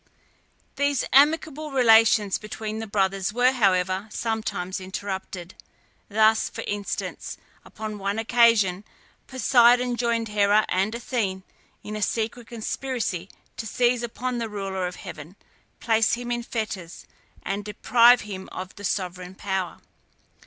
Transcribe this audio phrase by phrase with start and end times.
[0.77, 5.53] These amicable relations between the brothers were, however, sometimes interrupted.
[6.09, 8.83] Thus, for instance, upon one occasion
[9.27, 11.43] Poseidon joined Hera and Athene
[11.83, 15.35] in a secret conspiracy to seize upon the ruler of heaven,
[15.79, 17.05] place him in fetters,
[17.43, 19.81] and deprive him of the sovereign power.